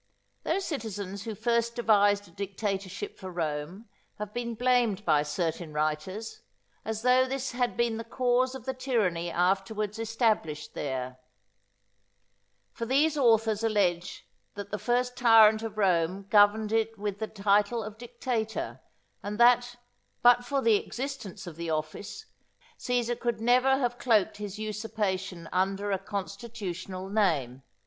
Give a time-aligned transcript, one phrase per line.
[0.51, 6.41] _Those citizens who first devised a dictatorship for Rome have been blamed by certain writers,
[6.83, 11.19] as though this had been the cause of the tyranny afterwards established there.
[12.73, 14.25] For these authors allege
[14.55, 18.81] that the first tyrant of Rome governed it with the title of Dictator,
[19.21, 19.75] and that,
[20.23, 22.25] but for the existence of the office,
[22.79, 27.61] Cæsar could never have cloaked his usurpation under a constitutional name.